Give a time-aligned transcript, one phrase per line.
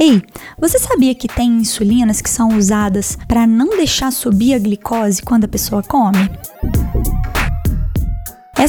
[0.00, 0.22] Ei,
[0.56, 5.44] você sabia que tem insulinas que são usadas para não deixar subir a glicose quando
[5.44, 6.30] a pessoa come?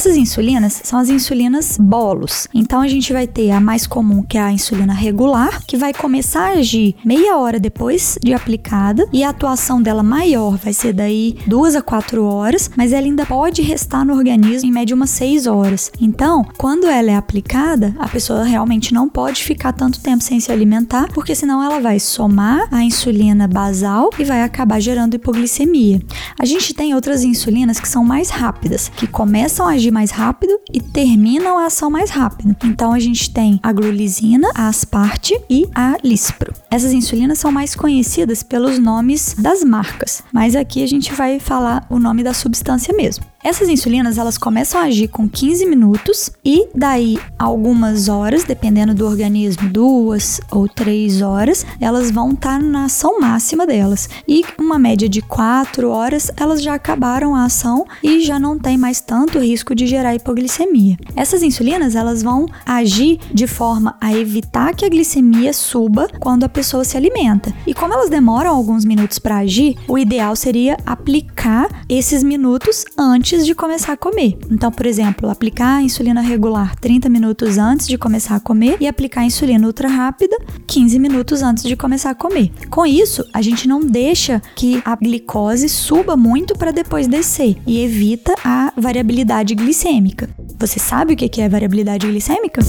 [0.00, 2.48] Essas insulinas são as insulinas bolos.
[2.54, 5.92] Então a gente vai ter a mais comum, que é a insulina regular, que vai
[5.92, 10.94] começar a agir meia hora depois de aplicada e a atuação dela maior vai ser
[10.94, 15.10] daí duas a quatro horas, mas ela ainda pode restar no organismo em média umas
[15.10, 15.92] seis horas.
[16.00, 20.50] Então, quando ela é aplicada, a pessoa realmente não pode ficar tanto tempo sem se
[20.50, 26.00] alimentar, porque senão ela vai somar a insulina basal e vai acabar gerando hipoglicemia.
[26.38, 30.58] A gente tem outras insulinas que são mais rápidas, que começam a agir mais rápido
[30.72, 32.54] e terminam a ação mais rápido.
[32.64, 36.52] Então a gente tem a glulisina, a asparte e a lispro.
[36.70, 41.86] Essas insulinas são mais conhecidas pelos nomes das marcas, mas aqui a gente vai falar
[41.90, 43.24] o nome da substância mesmo.
[43.42, 49.06] Essas insulinas, elas começam a agir com 15 minutos e daí algumas horas, dependendo do
[49.06, 54.10] organismo, duas ou três horas, elas vão estar tá na ação máxima delas.
[54.28, 58.76] E uma média de 4 horas, elas já acabaram a ação e já não tem
[58.76, 60.96] mais tanto risco de gerar hipoglicemia.
[61.16, 66.48] Essas insulinas, elas vão agir de forma a evitar que a glicemia suba quando a
[66.48, 67.52] pessoa se alimenta.
[67.66, 73.30] E como elas demoram alguns minutos para agir, o ideal seria aplicar esses minutos antes
[73.30, 74.38] antes de começar a comer.
[74.50, 78.88] Então, por exemplo, aplicar a insulina regular 30 minutos antes de começar a comer e
[78.88, 82.50] aplicar a insulina ultra rápida 15 minutos antes de começar a comer.
[82.70, 87.84] Com isso, a gente não deixa que a glicose suba muito para depois descer e
[87.84, 90.28] evita a variabilidade glicêmica.
[90.58, 92.60] Você sabe o que é variabilidade glicêmica?